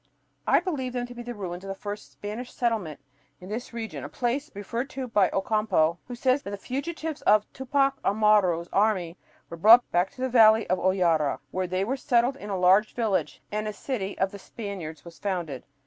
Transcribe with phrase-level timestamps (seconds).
[0.47, 2.99] I believe them to be the ruins of the first Spanish settlement
[3.39, 7.45] in this region, a place referred to by Ocampo, who says that the fugitives of
[7.53, 9.15] Tupac Amaru's army
[9.47, 12.95] were "brought back to the valley of Hoyara," where they were "settled in a large
[12.95, 15.65] village, and a city of Spaniards was founded